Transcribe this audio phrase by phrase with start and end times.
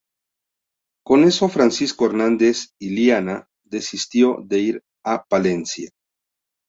[1.05, 5.91] Con eso Francisco Hernández Illana desistió de ir a Palencia.